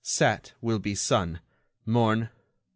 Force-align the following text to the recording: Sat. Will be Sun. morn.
Sat. 0.03 0.53
Will 0.61 0.79
be 0.79 0.95
Sun. 0.95 1.41
morn. 1.85 2.31